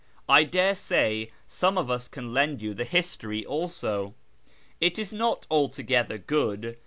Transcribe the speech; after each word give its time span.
I 0.27 0.45
daresay 0.45 1.29
some 1.45 1.77
of 1.77 1.91
us 1.91 2.07
can 2.07 2.33
lend 2.33 2.59
you 2.59 2.73
the 2.73 2.85
History 2.85 3.45
also. 3.45 4.15
It 4.79 4.97
is 4.97 5.13
not 5.13 5.45
altogether 5.51 6.17
good. 6.17 6.79